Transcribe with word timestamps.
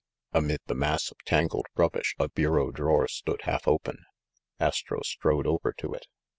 Amid 0.33 0.61
the 0.65 0.73
mass 0.73 1.11
of 1.11 1.17
tangled 1.25 1.67
rub 1.75 1.91
bish 1.91 2.15
a 2.17 2.27
bureau 2.27 2.71
drawer 2.71 3.07
stood 3.07 3.43
half 3.43 3.67
open. 3.67 4.03
Astro 4.59 5.01
strode 5.03 5.45
over 5.45 5.73
to 5.73 5.93
it. 5.93 6.07